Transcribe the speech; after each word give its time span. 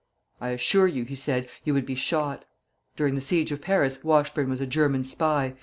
'I 0.39 0.49
assure 0.49 0.87
you,' 0.87 1.03
he 1.05 1.13
said, 1.13 1.47
'you 1.63 1.75
would 1.75 1.85
be 1.85 1.93
shot.' 1.93 2.43
During 2.95 3.13
the 3.13 3.21
siege 3.21 3.51
of 3.51 3.61
Paris, 3.61 4.03
Washburne 4.03 4.49
was 4.49 4.59
a 4.61 4.65
German 4.65 5.03
spy. 5.03 5.53